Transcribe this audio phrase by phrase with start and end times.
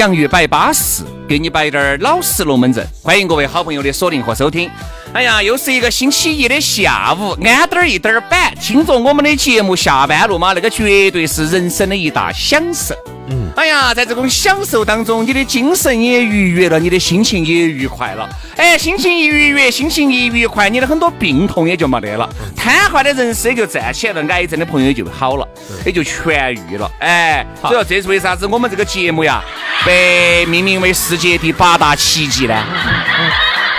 [0.00, 2.82] 洋芋摆巴适，给你摆点儿老实龙门阵。
[3.02, 4.70] 欢迎各位好朋友的锁定和收听。
[5.12, 12.94] 哎呀，又是一个星期一的下午，安点儿一点儿板，听着我们的节目下班路嘛，那个绝对是人生的一大享受。
[13.30, 18.28] 嗯，哎呀，在这种享受当中，你的精神也愉悦了，你的心情也愉快了。
[18.56, 25.46] 哎，心情一愉悦，心情一愉快，你的很多病痛也就没得了，瘫痪的人也就站起来了，癌症的朋友就好了，
[25.86, 26.90] 也就痊愈了。
[26.98, 29.42] 哎，所以说这是为啥子我们这个节目呀，
[29.86, 32.64] 被命名为世界第八大奇迹呢？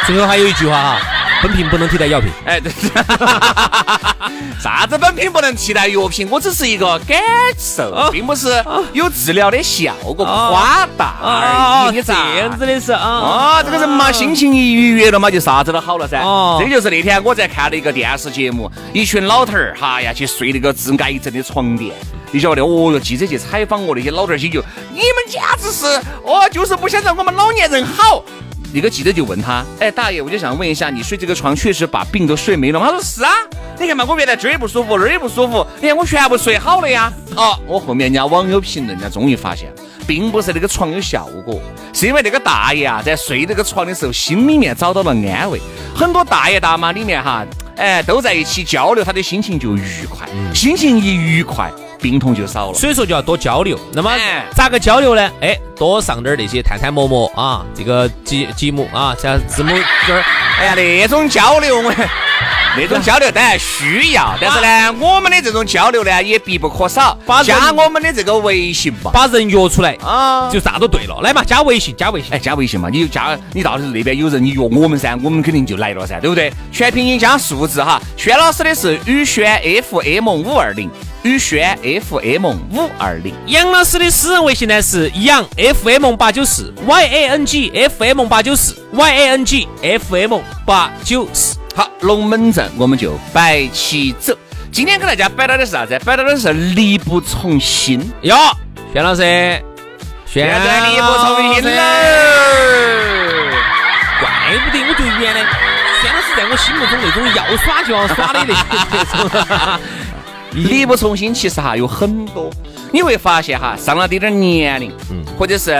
[0.06, 1.21] 最后还有一句话哈。
[1.42, 2.30] 本品不能替代药品。
[2.46, 2.72] 哎，对，
[4.62, 6.28] 啥子本品不能替代药品？
[6.30, 7.20] 我只是一个感
[7.58, 11.96] 受，并不是有治疗的效果，夸大而已。
[11.96, 13.02] 你这样子的是啊？
[13.02, 16.22] 啊，这个人嘛，心情一愉悦了嘛，就啥子都好了噻。
[16.60, 21.94] 这就是那天我在看的一个电视节目，一群老头儿哈呀去睡那个治癌症的床垫，
[22.32, 22.62] 你晓得？
[22.62, 24.64] 哦哟，记者去采访我那些老头儿，心就
[24.94, 25.86] 你们简直是
[26.24, 28.24] 哦，就是不想让我们老年人好。
[28.74, 32.88] 那个记者就问他，哎，大爷，我就想问一下，你睡这个床确实把病都睡没了吗？
[32.88, 33.32] 他说是啊，
[33.80, 37.12] 你看嘛，我原来这儿也不舒服，那儿也不舒服，你看我全部睡好了呀。
[37.36, 39.72] 哦，我后面人家网友评论，人家终于发现，
[40.08, 41.62] 并不是那个床有效果，
[41.94, 45.60] 是因为那个大爷啊，在睡这个床的时候，心里面找到了安慰。
[45.96, 47.46] 很多大爷大妈里面哈，
[47.76, 51.72] 哎，都在一起交流，他的心情就愉快，心情一愉快。
[52.02, 53.80] 病痛就少了，所以说就要多交流。
[53.94, 54.12] 那么
[54.56, 55.32] 咋个交流呢？
[55.42, 59.72] 哎，多上点那些探探陌陌啊，这个节节目啊，像字母
[60.08, 60.24] 这儿，
[60.60, 61.94] 哎呀，那种交流我，
[62.76, 67.18] 那种交流当然需要，但是呢，我们的这种交流呢也必不可少。
[67.44, 71.20] 加我们的这个微信吧，把人约出来啊，就啥都对了。
[71.22, 76.52] 来嘛，加微信，加微信，哎，加微信嘛，你就加，你到时那边有人，你约我们噻，我们肯定就来了噻，对不对？
[76.72, 80.90] 全拼音加数字哈，轩老师的是宇轩 FM 五二零。
[81.24, 89.68] 宇轩 FM 五二零，杨老师的私人微信呢是杨 FM 八九四 Y A N G F M 八九四 Y A N G
[89.84, 91.60] F M 八九四。
[91.76, 94.36] 好，龙门阵我们就摆起走。
[94.72, 96.00] 今天给大家摆到的是啥子？
[96.04, 98.36] 摆到的是力不从心哟。
[98.92, 99.22] 轩老师，
[100.26, 101.84] 现在力不从心了。
[104.20, 105.42] 怪不得我觉得原来
[106.02, 109.80] 轩老师在我心目中那种要耍就要耍的那种。
[110.54, 112.50] 力不从心，其实哈有很多，
[112.92, 115.72] 你会发现哈，上了点点年龄，嗯，或者是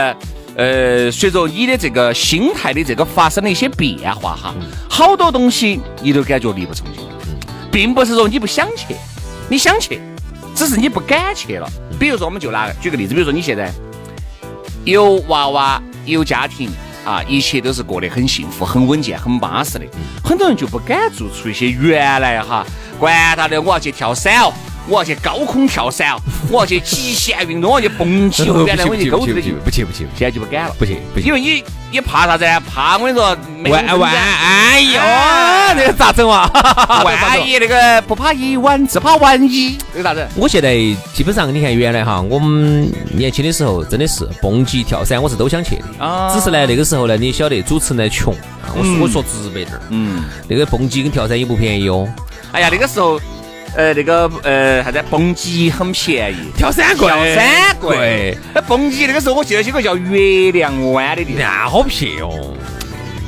[0.56, 4.54] 呃，随着你的这个心态的这个发生了一些变化哈，
[4.88, 7.02] 好多东西你都感觉力不从心，
[7.70, 8.94] 并不是说你不想去，
[9.48, 10.00] 你想去，
[10.54, 11.68] 只是你不敢去了。
[11.98, 13.72] 比如说，我们就拿举个例子，比如说你现在
[14.84, 16.68] 有娃娃有家庭
[17.04, 19.84] 啊，一切都是过得很幸福、很稳健、很巴适的，
[20.22, 22.64] 很多人就不敢做出一些原来哈。
[22.98, 24.52] 管他的，我要去跳伞哦，
[24.88, 26.20] 我要去高空跳伞哦，
[26.50, 28.44] 我要去极限运动，我要去蹦 极。
[28.66, 32.44] 原来我就勾着的去，不去不去，现在就不敢了，不去不去，因为你你怕啥子？
[32.72, 33.36] 怕我跟你说，
[33.70, 35.00] 万万哎呦，
[35.78, 36.50] 这个咋整啊？
[37.04, 40.26] 万一 那个不怕一万，只怕万一，这个咋整？
[40.36, 40.74] 我现在
[41.14, 46.34] 基本上你看，原来哈，我们年轻的时候真的是蹦极跳伞，我是都想去的啊。
[46.34, 48.34] 只是呢，那个时候呢，你晓得主持人穷，
[48.74, 52.08] 我我说直白点儿，嗯，那个蹦极跟跳伞也不便宜哦。
[52.52, 53.20] 哎呀，那个时候，
[53.74, 58.36] 呃，那个呃，啥子蹦极很便宜，跳伞贵，跳伞贵。
[58.54, 62.54] 那蹦极那个时候，我记得有个叫月亮湾的地方，那好撇哦。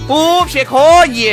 [0.06, 1.30] 不撇可以，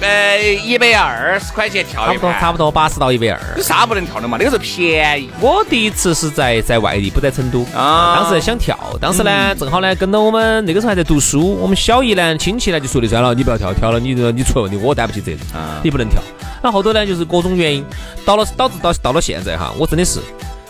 [0.00, 3.40] 呃，一百二十块钱跳一差不多差不多八十到一百二。
[3.56, 4.38] 有啥不能跳的嘛？
[4.38, 5.28] 那个时候便宜。
[5.40, 8.16] 我第一次是在在外地，不在成都啊。
[8.16, 15.40] 当时想跳，当时呢正好呢跟到我们那个时候还在读书，我们小姨呢亲戚呢就说的算了，你不要跳，跳了你你出问题，我担不起责任，
[15.82, 16.22] 你不能跳。
[16.62, 17.84] 那后后头呢就是各种原因，
[18.24, 20.20] 到了导致到到了现在哈，我真的是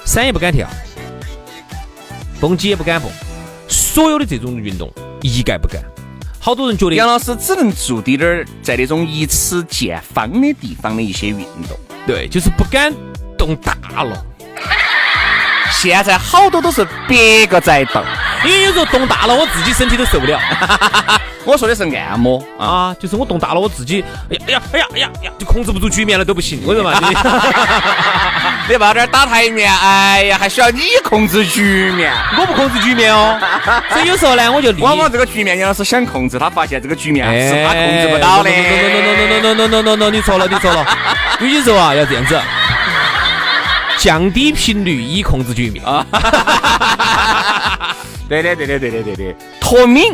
[0.07, 0.67] 山也不敢跳，
[2.41, 3.11] 蹦极也不敢蹦，
[3.69, 4.91] 所有的这种运动
[5.21, 5.83] 一概不干。
[6.47, 11.77] 好多人觉得杨老师只能做滴点儿在那种一尺见方的地方的一些运动，
[12.07, 12.95] 对，就是不敢
[13.37, 14.25] 动大了。
[15.73, 18.01] 现在好多都是别个在动，
[18.45, 20.41] 因为有时候动大了，我自己身体都受不了。
[21.47, 27.07] 我说的是按摩啊,就是我动大了，我自己，哎呀，哎呀，哎呀，哎呀，就控制不住局面了，都不行，我说嘛，你
[28.75, 32.13] 你把点打台面，哎呀，还需要你控制局面？
[32.37, 33.39] 我不控制局面哦，
[33.91, 38.51] 所以有时候呢，我就往往这个局面，杨老师想控制，他发现这个局面是他控制不到的。
[38.51, 40.85] 哎、no, no, no, no, no no no no no no no no no，你错了，你错了，
[41.41, 42.41] 有些时候啊，要这样子。
[43.99, 46.05] 降低频率以控制局面啊！
[48.29, 50.13] 对的，对的，对的，对的，脱敏。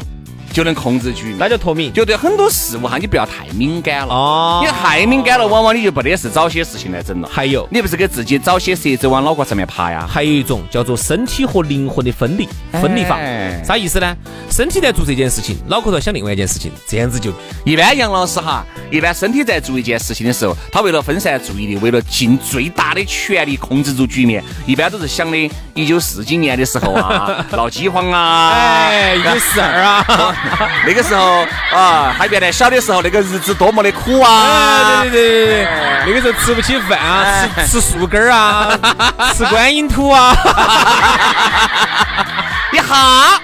[0.53, 1.93] 就能控制局面，那就脱敏。
[1.93, 4.15] 就对很多事物哈，你不要太敏感了。
[4.15, 4.63] 哦。
[4.63, 7.29] 你太敏感了，往往你就不得是找些事情来整了。
[7.33, 10.07] 还有，你不是给自己找些蛇子往脑壳上面爬呀？
[10.09, 13.19] 还有一种叫做身体和灵魂的分离，分离法。
[13.65, 14.15] 啥意思呢？
[14.51, 17.33] 身体在做这件事情，脑壳在想另外一件事情，这样子就
[17.65, 17.97] 一般。
[17.97, 30.37] 杨老师哈，一般身体在做一件事情的时候，他为了分散注意力，为了尽最大的全力控制住局面，一般都是想的一九四几年的时候啊， 闹饥荒啊，哎，一九四二啊。
[30.87, 35.01] 那个时候啊，他原来小的时候那个日子多么的苦啊！
[35.03, 35.69] 对对对对对，
[36.07, 38.79] 那个时候吃不起饭啊，吃吃树根儿啊，
[39.37, 40.35] 吃观音土啊，
[42.73, 43.41] 一哈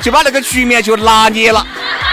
[0.00, 1.64] 就把那个局面就拿捏了。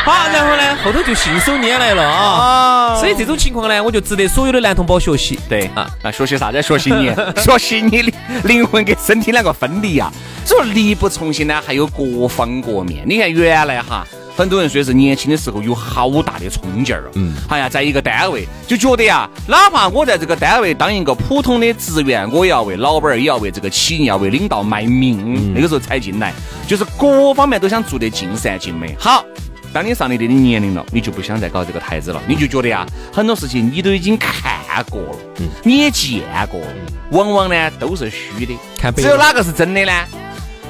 [0.05, 2.95] 好，然后呢，后头就信手拈来了啊！
[2.99, 5.39] 所以这种情况呢，我就值得所有的男同胞学习。
[5.49, 6.61] 对啊，那学习啥子？
[6.61, 10.09] 学习你，学习你的灵魂跟身体两个分离呀。
[10.45, 13.03] 所以说力不从心呢，还有各方各面。
[13.05, 14.05] 你看原来哈。
[14.39, 25.53] 很多人说是年轻的时候有好大的冲劲儿，嗯，哎呀，在一个单位就觉得呀，哪怕我在这个单位当一个普通的职员，我也要为老板儿，也要为这个企业，要为领导卖命。
[25.53, 26.33] 那个时候才进来，
[26.65, 28.95] 就是各方面都想做得尽善尽美。
[28.97, 29.25] 好，
[29.73, 34.31] 当你上了一定的年龄了，你就不想再搞这个台子了，你就觉得呀，很多事情你都已经看
[34.89, 36.67] 过了，嗯，你也见过了，
[37.11, 38.57] 往往呢都是虚的，
[38.95, 39.91] 只有哪个是真的呢？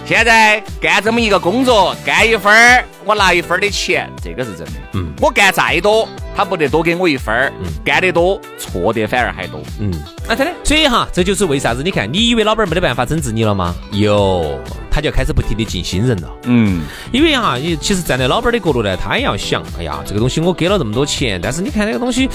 [0.09, 4.73] 现在干这么一个工作，干一分儿，我拿一分儿的钱，这个是真的。
[4.93, 7.53] 嗯，我干再多，他不得多给我一分儿。
[7.61, 9.61] 嗯，干得多，错的反而还多。
[9.79, 9.93] 嗯，
[10.27, 10.51] 啊，真的。
[10.63, 11.83] 所以哈，这就是为啥子？
[11.83, 13.75] 你看，你以为老板没得办法整治你了吗？
[13.91, 14.59] 有，
[14.89, 16.29] 他就开始不停的进新人了。
[16.45, 16.81] 嗯，
[17.11, 22.27] 因为哈，你其实站在老板的角度呢，他也要想，哎呀，这个东西我给了这么多钱，但是你看这个东西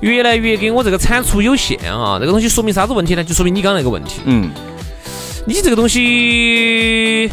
[0.00, 3.22] 越来越给我这个产出有限啊，这个东西说明啥子问题呢？
[3.22, 4.22] 就说明你刚刚那个问题。
[4.24, 4.50] 嗯。
[5.44, 7.28] 你这个东西，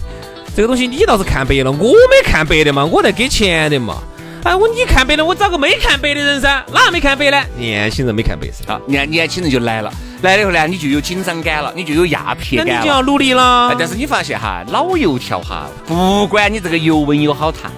[0.55, 4.01] 这个东西你倒是看白了，我没看白的嘛，我在给钱的嘛。
[4.43, 7.39] 哎，我你看白了，我找个没看白的人噻，哪个没看白呢？
[7.55, 8.63] 年轻人没看白噻。
[8.65, 13.75] 好，年年轻人就来了，来了以后呢，你就有紧张感了，你就有压迫感那你就要努力了。
[13.77, 17.71] 但是你发现哈，老油条哈，不管你这个油温有好烫。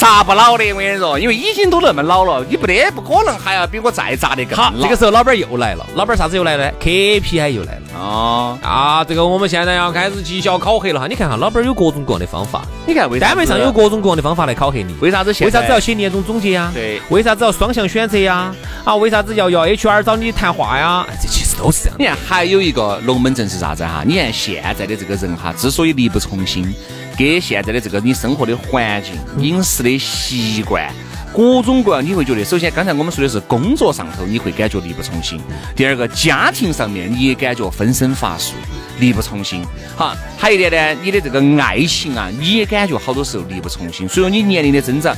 [0.00, 4.72] 砸不老的，我跟你说，因为已经都那么老了，你不得不可能还要比我再砸的更好。
[4.80, 7.82] 这个时候老板又来了，老板啥子又来了？KPI 又来了。
[8.00, 11.06] 哦啊，这个我们现在要开始绩效考核了哈。
[11.06, 12.62] 你看哈，老板有各种各样的方法。
[12.86, 14.96] 你看，单位上有各种各样的方法来考核你。
[15.02, 15.34] 为啥子？
[15.44, 16.70] 为啥子要写年终总结呀？
[16.72, 16.98] 对。
[17.10, 18.54] 为啥子要双向选择呀？
[18.86, 21.06] 啊，为啥子要要 HR 找你谈话呀？
[21.20, 21.96] 这其实都是这样。
[21.98, 24.02] 你看，还有一个龙门阵是啥子哈？
[24.06, 26.72] 你看现在的这个人哈，之所以力不从心。
[27.18, 30.90] 跟现在的这个你生活的环境、饮食的习惯，
[31.34, 35.38] 各种各样，你会觉得，首先刚才我们说的是工作上头，你会感觉力不从心；
[35.76, 38.54] 第二个，家庭上面你也感觉分身乏术，
[39.00, 39.62] 力不从心。
[39.96, 44.08] 好，还有一点呢，你的这个爱情啊，你也感觉好多时候力不从心。
[44.08, 45.14] 随着你年龄的增长，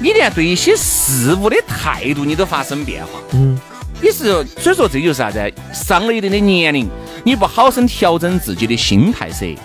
[0.00, 3.10] 你连对一些事物的态度你都发生变化。
[3.34, 3.56] 嗯，
[4.00, 5.52] 你是所以说这就是啥子？
[5.72, 6.88] 上了一定的年龄，
[7.24, 9.56] 你不好生调整自己的心态噻。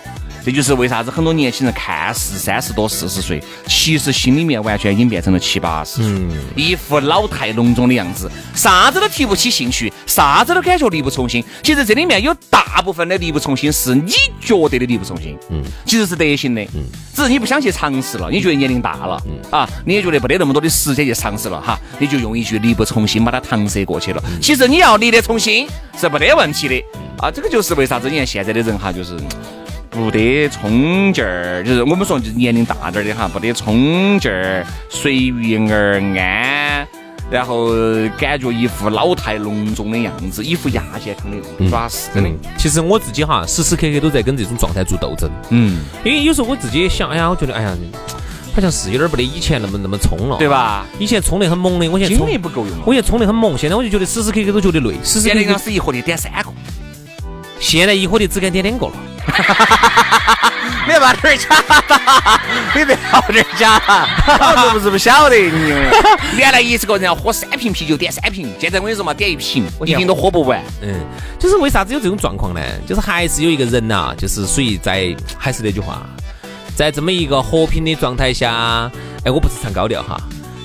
[0.46, 6.06] 这就是为啥子很多年轻人看似三十多、四十岁，其实心里面完全已经变成了七八十岁，
[6.56, 11.42] 一副老态龙钟的样子，啥子都提不起兴趣，啥子都感觉力不从心。
[11.64, 16.84] 其实这里面有大部分的力不从心是你觉得的力不从心，嗯，其实是德行的，嗯，
[17.16, 24.22] 只是你不想去尝试了，你觉得年龄大了，嗯啊，你也觉得没得那么多的时间去尝试了哈，你就用一句力不从心把它搪塞过去了。
[24.42, 26.84] 其实你要力得从心是没得问题的
[27.18, 29.18] 啊，这个就是为啥子你看现在的人哈，就是。
[29.94, 36.88] 不得冲劲儿，就是我们说就是年龄大点儿的哈，不得冲劲儿，随遇而安，
[37.30, 37.68] 然后
[38.18, 42.30] 感觉一副老态龙钟的样子，一副亚健康的样子，是真的。
[42.58, 45.30] 其实我自己哈，时时刻刻都在跟这种状态做斗争。
[45.50, 47.78] 嗯，因为有时候我自己也想，哎呀，我觉得，哎呀。
[48.56, 50.86] 好像是有点不得以前那么那么冲了，对吧？
[51.00, 52.78] 以前冲得很猛的，我现在精力不够用。
[52.86, 54.96] 我现在冲得很猛，现在我就觉得时时刻刻都觉得累。
[55.04, 56.54] 现在是一盒的点三个，
[57.60, 58.94] 现在一盒的只敢点两个了。
[60.86, 61.48] 你把点儿假，
[62.75, 63.80] 你别搞点儿假，
[64.70, 65.74] 是不是不晓得你？
[66.38, 70.62] 原来一个人要喝三瓶啤酒，点三瓶，现在我跟你说嘛，点一瓶，一瓶都喝不完。
[70.82, 70.94] 嗯，
[71.39, 72.62] 就是为啥子有这种状况呢？
[72.88, 76.01] 就是还是有一个人呐，就是属于在，还是那句话。
[76.75, 78.92] 在这么一个和平的状态下，
[79.24, 80.20] 哎，我不是唱高调哈。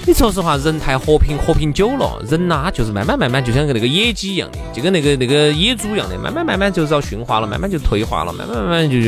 [0.09, 9.03] 你说实话，人太和平，和平久了，人呐就是慢慢慢慢，就像个那个野鸡一样的，就跟那个那个野猪一样的，慢慢慢慢就遭驯化了，慢慢就退化了，慢慢慢慢就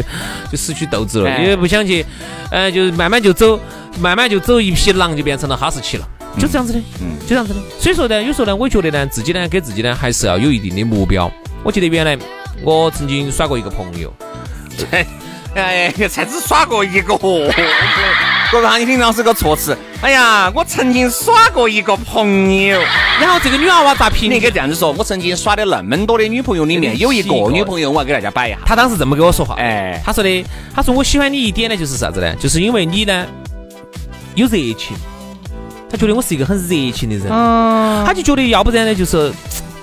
[0.52, 2.04] 就失去斗志了，因为不想去，
[2.50, 3.58] 呃，就是慢慢就走，
[3.98, 6.06] 慢慢就走一匹狼就变成了哈士奇了，
[6.38, 7.60] 就这样子的，嗯，就这样子的。
[7.78, 11.32] 所以说呢，有时候呢，我觉得呢，自己呢，给自己呢，还是要有一定的目标。
[11.62, 12.18] 我记得原来
[12.62, 14.12] 我曾经耍过一个朋友。
[15.56, 17.14] 哎，才只耍过一个，
[18.52, 19.76] 我怕你听老师个措辞。
[20.00, 22.80] 哎呀，我曾经耍过一个朋友，
[23.20, 24.28] 然后这个女娃娃咋评？
[24.28, 28.58] 你应该这样子说，我曾经耍的那么多的女朋友里面，有一个女朋友，我要给大家摆一下。
[28.66, 32.34] 她当时这么跟我说话，哎，她说的，她说我喜欢你一点呢，就是啥子呢？
[32.40, 33.24] 就是因为你呢
[34.34, 34.96] 有热情，
[35.88, 39.32] 他觉得我是一个很热情的人，嗯他就觉得要不然呢就是。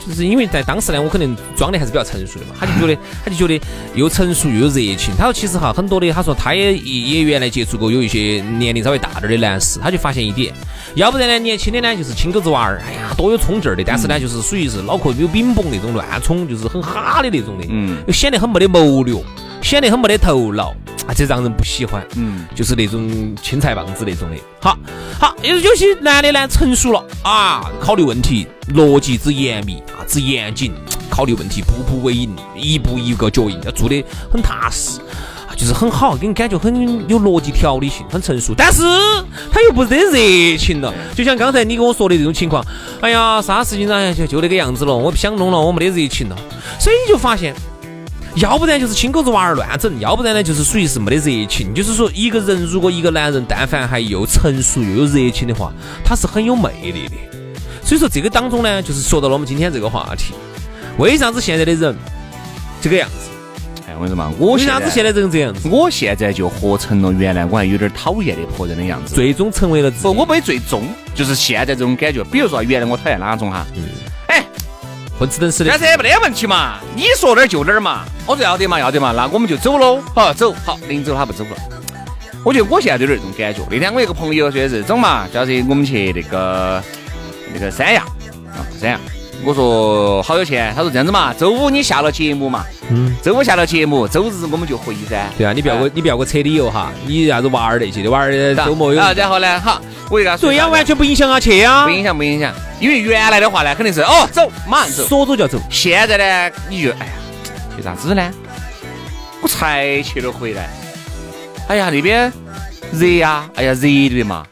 [0.08, 3.60] 就是因为在当时呢，我可能装的还是比较成熟的嘛，他就觉得， 他就觉得
[3.94, 5.14] 又成熟又有热情。
[5.18, 10.54] 他说其实哈，很多的，他说他也也原来接触过有一些年龄稍微大点的男士，他就发现一点，
[10.96, 19.16] 要不然呢，年轻的呢就是青狗子娃儿，哎呀多有冲劲儿的，但是呢就是属于是脑壳有饼崩那种乱冲，就是很哈的那种的，嗯，又显得很没得谋略，
[19.62, 20.74] 显得很没得头脑。
[21.08, 24.36] 啊，这让人不喜欢，嗯，就是那种青菜棒子那种的。
[24.60, 24.78] 好，
[25.18, 30.74] 好，有有些男的呢，成熟了啊，考虑问题逻辑之严密啊，之严谨，
[31.10, 35.00] 考虑问题步步为营，一步一个脚印，要做的很踏实
[35.48, 36.76] 啊，就是很好，给人感觉很
[37.08, 38.54] 有逻辑条理性，很成熟。
[38.58, 38.82] 但是
[39.50, 42.62] 他又不得热情了，就像刚才你跟我说的这种情况，
[43.00, 44.14] 哎呀，啥事情呢？
[44.14, 46.36] 就就那个样子了，我不想弄了，我没得热情了，
[46.78, 47.56] 所以你就发现。
[48.40, 51.74] 要不然就是亲狗子娃儿乱整，要不然呢就是属于是没得热情。
[51.74, 55.72] 就是说，一个人如果一个男人但凡还又成熟又有热情的话，
[56.04, 57.16] 他是很有魅力的。
[57.84, 60.36] 所以说这个当中呢，就是说到了我们今天这个话题，
[61.00, 61.96] 为啥子现在的人
[62.80, 63.30] 这个样子？
[63.88, 65.68] 哎，我跟你说嘛，我为啥子现在这个这样子？
[65.70, 70.84] 我现在就活成了原来我还有点讨厌的婆人的样子，最终成为了不，我没最终，
[71.16, 72.24] 就是现在这种感觉。
[72.26, 73.66] 比如说原来我讨厌哪种哈？
[73.76, 73.84] 嗯。
[75.20, 81.58] 混吃等死的，但是没得问题嘛，你说哪儿就哪儿嘛，我说要得嘛要得嘛，那我们就走喽，好走好，临走他不走了。
[82.44, 83.62] 我觉得我现在都有这种感觉。
[83.70, 86.82] 那天我一个朋友说是走嘛，叫是我们去那个
[87.54, 88.04] 那个三亚
[88.54, 89.00] 啊三亚。
[89.44, 95.30] 我说好有钱，他说这样子嘛，周五你下了节目嘛，嗯，周五下了节目，周日我们就回噻。
[95.38, 99.00] 对啊，你不要个你不要个扯理由哈，你啥子娃儿那些的娃儿周末有。
[99.00, 100.50] 啊，然后呢，好，我就跟他说。
[100.50, 101.86] 对呀，完全不影响啊，去啊。
[101.86, 102.54] 不影响，不影响。
[102.80, 105.60] 因为原来的话呢，肯定是哦走，马上走，说走就要走。
[105.70, 107.12] 现在呢，你就哎呀，
[107.76, 108.32] 去啥子呢？
[109.42, 110.70] 我才去了回来，
[111.68, 112.32] 哎呀那边
[112.92, 114.46] 热呀，哎呀热的嘛。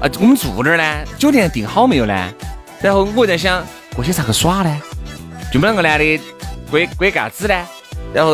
[0.00, 0.84] 啊，我们住哪儿呢？
[1.18, 2.28] 酒店订好没有呢？
[2.80, 3.64] 然后我在想。
[3.94, 4.74] 过去咋个耍呢？
[5.52, 6.18] 就我们两个男的，
[6.70, 7.54] 归归干子呢？
[8.14, 8.30] 然后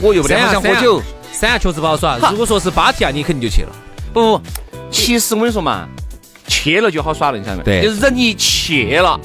[0.00, 1.00] 我又不得好想喝酒。
[1.32, 2.18] 三亚确实不好耍。
[2.32, 3.68] 如果说是芭提雅，你肯定就去了。
[4.12, 4.42] 不不，
[4.90, 5.88] 其实我跟你说嘛，
[6.46, 7.62] 去了就好耍了，你晓得没？
[7.64, 7.82] 对。
[7.82, 9.18] 就是人一去了，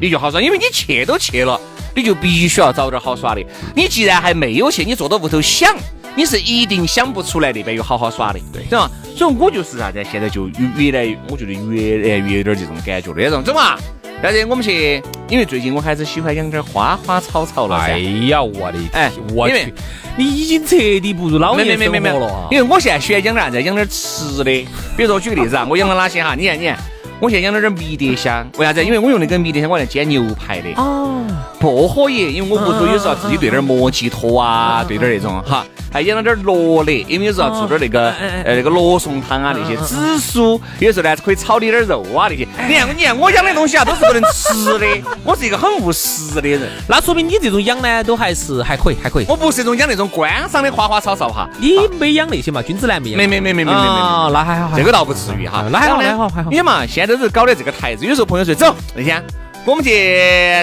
[0.00, 1.60] 你就好耍，因为你去都去了，
[1.94, 3.44] 你就必须要找点好耍的。
[3.74, 5.76] 你既然还没有去，你坐到屋头想，
[6.16, 8.90] 你是一定想不出来那边有好好耍的，对吧？
[9.16, 13.78] 所以我就是啥子，现在就越来越，我觉得越来越有点这种感觉那种，走嘛。
[14.22, 17.76] 但是我们去，因为最近我还是喜欢养点花花草草了。
[17.76, 17.98] 哎
[18.28, 19.72] 呀，我的哎，我去，
[20.16, 22.48] 你已经彻底步入老年生活了。
[22.50, 23.62] 因为我现在喜欢养点啥子？
[23.62, 24.44] 养点吃的。
[24.44, 26.34] 比如说，我举个例子啊，我养了哪些哈？
[26.34, 26.78] 你看，你看，
[27.20, 28.46] 我现在养了点迷迭香。
[28.56, 28.82] 为啥子？
[28.82, 30.70] 因为我用那个迷迭香，我来煎牛排的。
[30.76, 31.22] 哦。
[31.60, 35.64] 薄荷叶，因为我屋头有时候自己兑点莫吉托啊，兑点那种哈。
[35.92, 38.12] 还养了点罗勒，因为有时候做点那个
[38.44, 42.46] 呃那个罗宋汤啊那些紫苏，有时候呢可以炒点点肉啊那些。
[42.68, 44.86] 你看你看我养的东西啊都是不能吃的，
[45.24, 46.60] 我是一个很务实的人。
[46.88, 49.26] 那说明你这种养呢都还是还可以还可以。
[49.28, 51.50] 我不是那种养那种观赏的花花草草哈。
[51.58, 52.62] 你没养那些嘛？
[52.62, 53.18] 君子兰没养。
[53.18, 53.82] 没没没没没没没。
[53.82, 54.70] 啊，那还好。
[54.76, 55.64] 这个倒不至于哈。
[55.72, 56.50] 那还好还好还好。
[56.50, 59.22] 你看嘛，现在都是搞的这个台子，有时候朋友说走那天
[59.66, 59.90] 我们去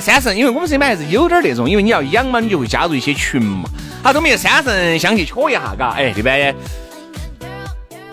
[0.01, 3.69] 三圣，因为我们这边还是有点那种，因为你要养嘛，你就会加入一些群嘛。
[4.01, 6.55] 好，我们去三圣乡去瞧一下，嘎，哎，这边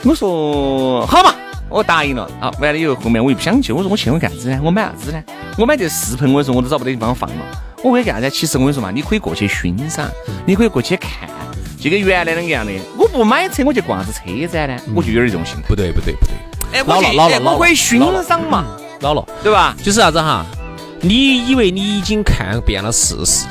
[0.03, 1.35] 我说好嘛，
[1.71, 2.31] 我答应了。
[2.39, 4.61] 好，完了以后，后面我又不想去，我说我去我干子呢？
[4.63, 5.23] 我买啥子呢？
[5.57, 7.37] 我买这四盆，我跟你说我都找不到地方放了。
[7.83, 8.29] 我为干啥子？
[8.29, 10.07] 其实我跟你说嘛，你可以过去欣赏，
[10.45, 11.11] 你可以过去看，
[11.85, 12.73] 就跟原来那个样的。
[12.97, 14.83] 我不买车，我去逛啥子车展呢？
[14.95, 15.63] 我就有点这种心态。
[15.69, 16.35] 不对，不对，不对。
[16.73, 18.65] 哎，老了，老了，我可以欣赏嘛，
[19.03, 19.77] 老了，对吧？
[19.83, 20.47] 就是啥子哈？
[21.03, 23.45] 你以为你已经看遍了世事，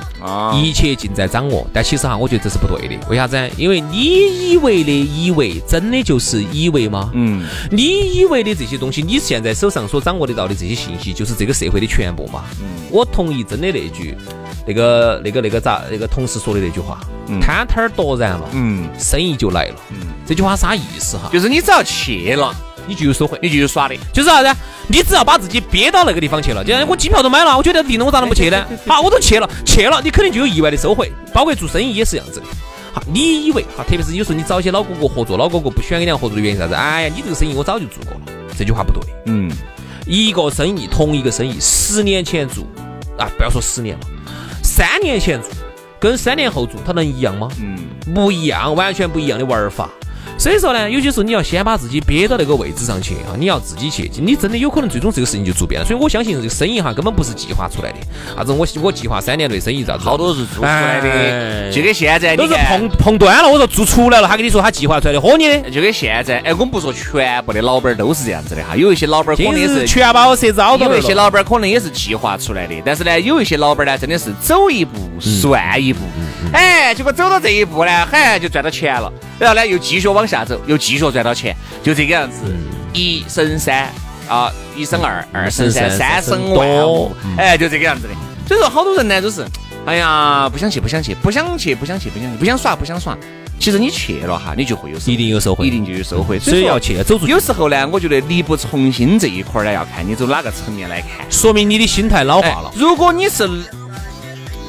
[0.56, 2.96] 一切尽在掌握，但其实哈，我觉得这是不对的。
[3.08, 3.38] 为啥子？
[3.56, 7.12] 因为你以为的以为，真的就是以为吗？
[7.14, 12.46] 嗯，你以为的这些东西，你现在手上所掌握得到的这些信息，就是这个社会的全部吗？
[12.60, 14.18] 嗯，我同意，真的那句，
[14.66, 17.00] 那个那个那个咋，那个同事说的那句话，
[17.42, 19.76] 摊摊儿夺然了，嗯，生意就来了。
[19.92, 21.30] 嗯，这句话啥意思哈？
[21.32, 22.54] 就是你只要去了。
[22.86, 24.60] 你就有收获，你就有耍的，就是啥子？
[24.88, 28.66] 你只要把自己憋到那个地方去了，就像我机票都买了，我觉得定了，我咋能不去呢？
[28.86, 32.46] 好，我都去了，去了，你肯定就有意外的收获，包括做生意也是这样子的。
[32.94, 36.74] 好，你以为哈，特别是有时候你找一些老哥哥合作，老哥哥不喜欢跟你合作的原因啥子？
[36.74, 38.20] 哎呀，你这个生意我早就做过了，
[38.58, 39.02] 这句话不对。
[39.28, 39.50] 嗯，
[40.06, 42.66] 一个生意，同一个生意，十年前做
[43.18, 44.06] 啊，不要说十年了，
[44.76, 45.52] 三年前做，
[46.00, 47.48] 跟三年后做，它能一样吗？
[47.62, 47.78] 嗯，
[48.12, 49.88] 不一样，完全不一样的玩法。
[50.44, 55.88] 所以说呢，有些时候你要先把自己憋到那个位置上去啊，你要自己去，你真的有可能最终这个事情就做变了。
[55.88, 57.98] 所以我相信这个生意哈，根本不是计划出来的。
[58.36, 60.04] 啥子我我计划三年内生意咋子？
[60.04, 61.72] 好多是做出来的。
[61.72, 63.50] 就跟现在都是碰碰端了。
[63.50, 65.72] 我说做出来了，他跟你说他计划出来的，豁你的。
[65.72, 70.90] 就跟现在，哎，我们不说全部的老板都是这样子的哈，有一些老板可能也是全把我设置好多。
[70.90, 76.02] 有一些老板可能也是计划出来的，但是呢，有一些老板呢，真的是走一步算一步。
[76.52, 79.12] 哎，结果走到这一步呢，嗨，就赚到钱了。
[79.40, 82.38] 然后呢，又继续往下走，又继续赚到钱，就这个样子，
[82.94, 83.92] 一生三
[84.28, 88.14] 啊，一生二，二生三，三生万物，哎，就这个样子的。
[88.48, 89.46] 所以说，好多人呢都是，
[89.86, 93.18] 哎呀，不想去，不想去，不想去，不想去，不想去，不想耍，不想耍。
[93.60, 96.38] 其实你去了哈，你就会有，一定有收获，一定就有收获。
[96.38, 97.32] 所以要去，走出去。
[97.32, 102.72] 有时候呢，我觉得力不从心这一块呢，要看你走哪个层面来看，说明你的心态老化了。
[102.76, 103.50] 如果你是。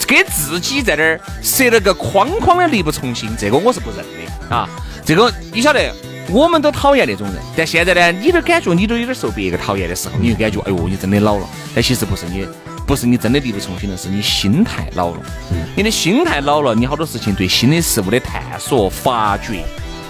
[0.06, 4.68] 给自己在那儿设了个框框的力不从心，这个我是不认的啊！
[5.04, 5.92] 这个你晓得，
[6.30, 11.48] 我们都讨厌那种人，但现在呢，你都感觉你都有点受别个讨厌的时候，你就感觉哎呦，你真的老了。
[11.74, 12.46] 但其实不是你，
[12.86, 15.20] 不是你真的力不从心了，是你心态老了。
[15.76, 19.64] 你的心态老了，你好多事情对新的事物的探索、发掘，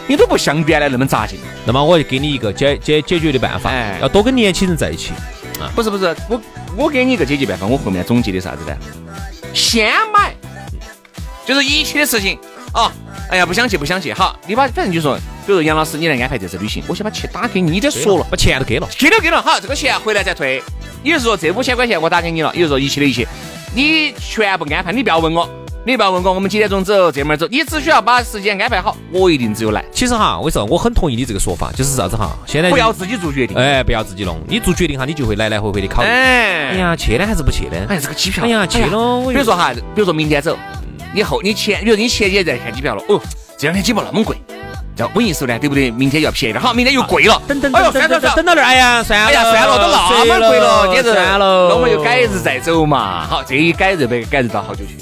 [0.06, 1.38] 你都不像原来那么扎劲。
[1.64, 5.12] 那么我就给你一个解解解决的办法，要多跟年轻人在一起。
[5.60, 6.40] 啊，不是不是，我
[6.76, 8.76] 我给你一个解决办法，我后面总结的啥子呢？
[9.54, 10.34] 先买，
[11.46, 12.38] 就是一切的事情
[12.72, 12.92] 啊！
[13.30, 14.12] 哎呀，不想去，不想去。
[14.12, 19.40] 好，你把反正就说，比如杨老师，你来安排这次旅行，我先把钱打给你，你再说了，把钱都给了，给了给了。
[19.40, 20.62] 好，这个钱回来再退。
[21.02, 22.52] 也就是说，这五千块钱我打给你了。
[22.52, 23.26] 也就是说，一切的一切，
[23.74, 25.48] 你全部安排，你不要问我。
[25.86, 27.12] 你不要问我，我们几点钟走？
[27.12, 27.46] 这门走？
[27.50, 29.84] 你只需要把时间安排好，我一定只有来。
[29.92, 32.30] 其实哈，我说我很同意你这个说法，就是啥子哈？
[32.46, 34.40] 现在不要自己做决定，哎，不要自己弄。
[34.48, 36.08] 你做决定哈，你就会来来回回的考虑。
[36.08, 37.76] 哎，哎呀，去呢还是不去呢？
[37.90, 38.44] 哎，这个机票。
[38.44, 39.22] 哎呀，去了。
[39.28, 40.56] 比如说哈，比如说明天走，
[41.14, 43.20] 你后你前，比如你前几天在看机票了，哦，
[43.58, 44.40] 这两天机票那么贵，
[44.96, 45.90] 叫稳一手呢，对不对？
[45.90, 47.42] 明天要便宜点，好，明天又贵了。
[47.46, 51.68] 等等等等等等到那儿，哎呀，算了，哎呀，算了，都那么贵了，简直算了。
[51.68, 53.26] 那我们就改日再走嘛。
[53.26, 54.94] 好，这一改日呗改日到好久去。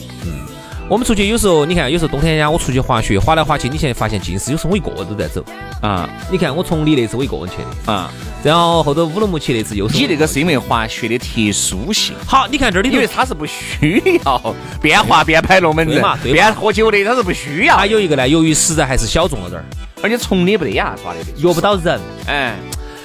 [0.92, 5.42] 我们出去有时候，你看有时候冬天呀我出去滑雪，滑来滑去，你现在发现近视，有时候我一个人都在走
[5.80, 6.06] 啊。
[6.30, 7.54] 你看我崇礼那次我一个人去
[7.86, 8.12] 的啊，
[8.44, 9.96] 然后后头乌鲁木齐那次又是。
[9.96, 12.14] 你那个是因为滑雪的特殊性。
[12.26, 17.74] 好，你看这里，因为它是不需要边滑边拍龙门阵嘛，边喝酒的，它是不需要。
[17.74, 19.64] 还有一个呢，由于实在还是小众了点儿，
[20.02, 21.98] 而且崇礼不得呀，抓的约不到人。
[22.26, 22.54] 哎，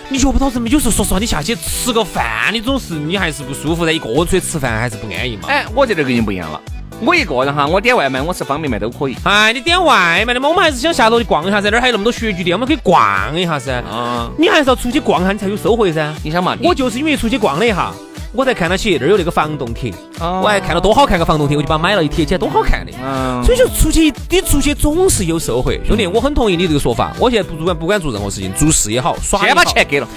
[0.10, 0.68] 你约不到人嘛？
[0.68, 5.48] 有时候说实话，你下去吃个饭，你总是你还是不舒服的，一个人出去吃饭还是不安逸嘛。
[5.48, 6.62] 哎，我这个跟你不一样了。
[7.00, 9.16] 我一个人哈，我点外卖，我吃方便面都可以。
[9.24, 13.74] 哎，你点外卖的嘛，我们还是想下楼去逛一下噻，那儿还有那么多雪具店，我们可以逛一下噻。
[13.90, 16.14] 啊，你还是要出去逛下，你才有收获噻。
[16.24, 17.92] 你想嘛，我就是因为出去逛了一下，
[18.34, 22.92] 我才看到起那儿有那个防冻贴，我还看到多好看个防冻贴，我就把它买了一贴起来，多好看的。
[23.04, 27.14] 嗯，所以就出去，你出去总是有收获，兄弟，我很同意你这个说法。
[27.20, 30.08] 我现在不管不管做任何事情，做事也好，耍先把钱给了，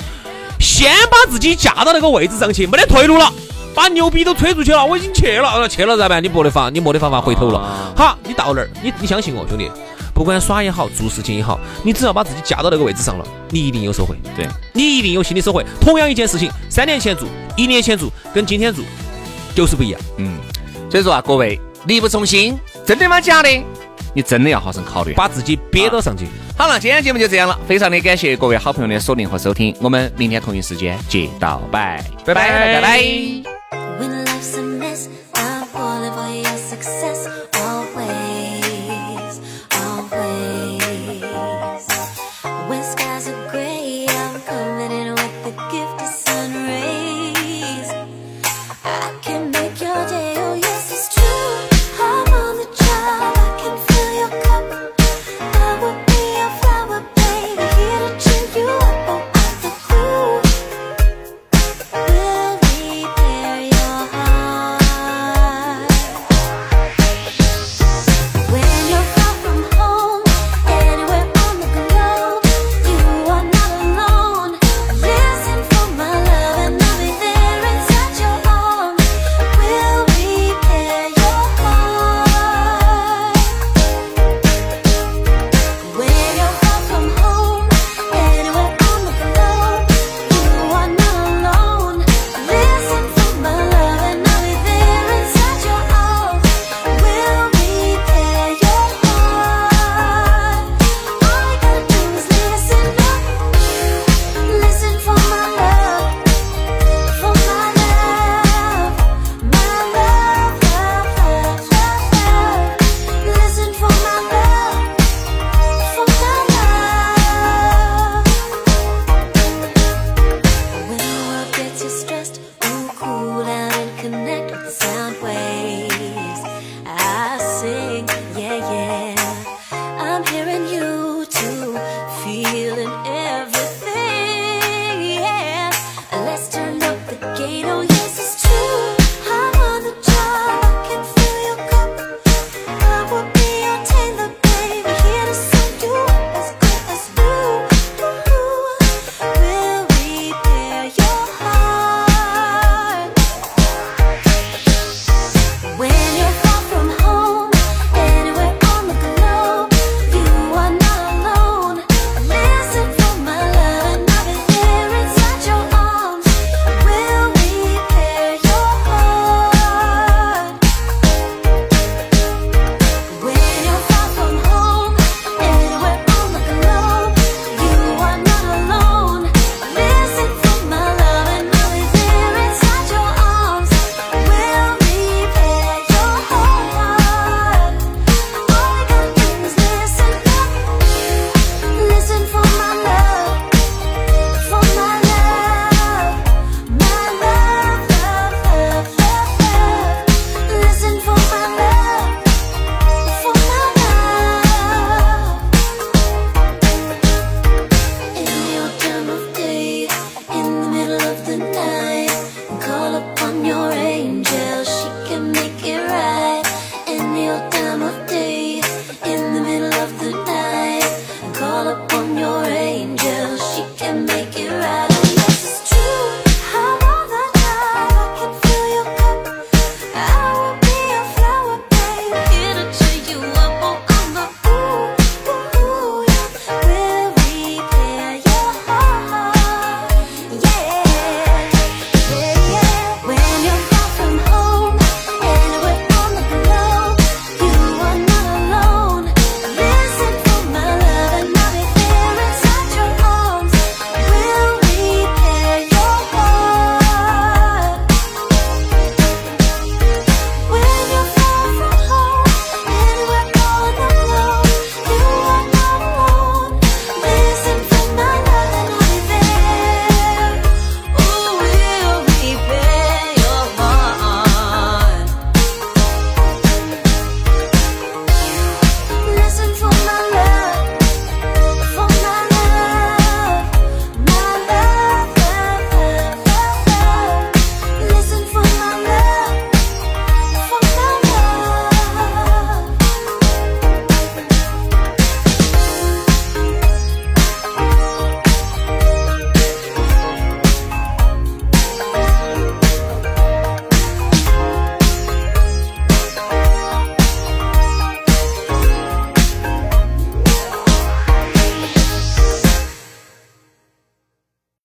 [0.58, 3.30] 先把自己架到那个位置上去，没得退路了。
[3.74, 6.22] 把牛逼都吹出去了，我已经去了，去了咋办？
[6.22, 7.94] 你没得法，你没得办法回头了。
[7.96, 9.70] 好，你到那儿，你你相信我，兄弟，
[10.12, 14.14] 不管耍也好，做事情也好，你只要把自己架到那个位置上了，你一定有收获。
[14.36, 15.62] 对，你一定有新的收获。
[15.80, 18.84] 同样一件事情，三年前做，一年前做，跟今天做
[19.54, 20.00] 就是不一样。
[20.18, 20.36] 嗯，
[20.90, 23.20] 所以说啊，各位力不从心，真的吗？
[23.20, 23.48] 假的？
[24.12, 26.26] 你真的要好生考虑，把自己憋到上去。
[26.58, 33.59] 好了，今天节目就这样了，非常的感谢各位好朋友的锁定和收听，我们明天同一时间接到拜，拜拜拜拜。